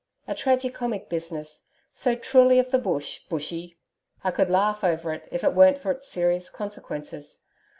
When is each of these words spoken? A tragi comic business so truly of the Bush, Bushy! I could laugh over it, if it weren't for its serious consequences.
A 0.27 0.33
tragi 0.33 0.71
comic 0.71 1.09
business 1.09 1.67
so 1.93 2.15
truly 2.15 2.57
of 2.57 2.71
the 2.71 2.79
Bush, 2.79 3.19
Bushy! 3.29 3.77
I 4.23 4.31
could 4.31 4.49
laugh 4.49 4.83
over 4.83 5.13
it, 5.13 5.27
if 5.31 5.43
it 5.43 5.53
weren't 5.53 5.77
for 5.77 5.91
its 5.91 6.07
serious 6.07 6.49
consequences. 6.49 7.43